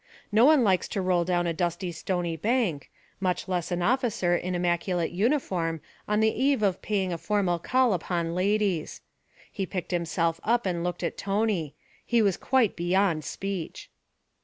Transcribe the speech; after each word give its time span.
No 0.31 0.45
one 0.45 0.63
likes 0.63 0.87
to 0.87 0.99
roll 0.99 1.23
down 1.23 1.45
a 1.45 1.53
dusty 1.53 1.91
stony 1.91 2.35
bank, 2.35 2.89
much 3.19 3.47
less 3.47 3.71
an 3.71 3.83
officer 3.83 4.35
in 4.35 4.55
immaculate 4.55 5.11
uniform 5.11 5.79
on 6.07 6.21
the 6.21 6.31
eve 6.33 6.63
of 6.63 6.81
paying 6.81 7.13
a 7.13 7.19
formal 7.19 7.59
call 7.59 7.93
upon 7.93 8.33
ladies. 8.33 9.01
He 9.51 9.67
picked 9.67 9.91
himself 9.91 10.39
up 10.43 10.65
and 10.65 10.83
looked 10.83 11.03
at 11.03 11.17
Tony; 11.19 11.75
he 12.03 12.23
was 12.23 12.35
quite 12.35 12.75
beyond 12.75 13.23
speech. 13.23 13.91